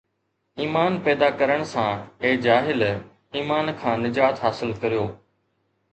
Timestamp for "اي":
2.23-2.31